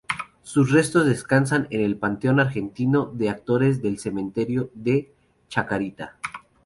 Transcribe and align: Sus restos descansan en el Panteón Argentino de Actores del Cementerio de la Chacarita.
Sus 0.41 0.71
restos 0.71 1.05
descansan 1.05 1.67
en 1.69 1.81
el 1.81 1.95
Panteón 1.95 2.39
Argentino 2.39 3.11
de 3.13 3.29
Actores 3.29 3.83
del 3.83 3.99
Cementerio 3.99 4.71
de 4.73 5.13
la 5.43 5.47
Chacarita. 5.47 6.17